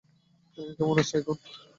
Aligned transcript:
কেমন 0.77 0.95
আছেন 1.01 1.17
এখন? 1.21 1.37